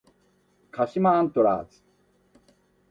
[0.71, 1.83] 鹿島アントラーズ